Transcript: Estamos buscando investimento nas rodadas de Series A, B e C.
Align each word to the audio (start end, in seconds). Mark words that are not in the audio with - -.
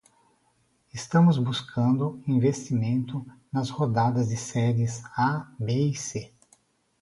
Estamos 0.91 1.37
buscando 1.37 2.19
investimento 2.25 3.23
nas 3.53 3.69
rodadas 3.69 4.29
de 4.29 4.35
Series 4.35 5.03
A, 5.15 5.53
B 5.59 5.89
e 5.91 5.93
C. 5.93 6.33